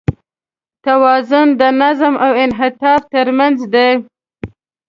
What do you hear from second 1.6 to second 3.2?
نظم او انعطاف